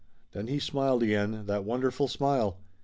Then 0.31 0.47
he 0.47 0.57
smiled 0.57 1.03
again, 1.03 1.45
that 1.45 1.63
wonderful 1.63 2.07
smile. 2.07 2.57